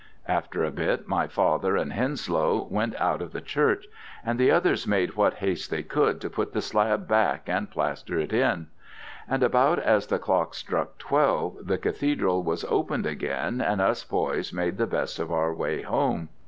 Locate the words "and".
1.77-1.93, 4.25-4.39, 7.47-7.69, 9.29-9.43, 13.61-13.79